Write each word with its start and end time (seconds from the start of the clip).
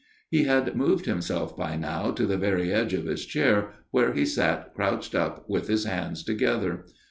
He 0.31 0.45
had 0.45 0.75
moved 0.75 1.05
himself 1.05 1.55
by 1.55 1.75
now 1.75 2.09
to 2.09 2.25
the 2.25 2.35
very 2.35 2.73
edge 2.73 2.95
of 2.95 3.05
his 3.05 3.23
chair 3.23 3.73
where 3.91 4.13
he 4.13 4.25
sat 4.25 4.73
crouched 4.73 5.13
up 5.13 5.47
with 5.47 5.67
his 5.67 5.83
hands 5.85 6.23
together. 6.23 6.85